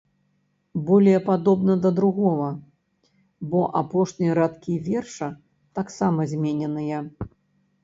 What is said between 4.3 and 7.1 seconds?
радкі верша таксама змененыя.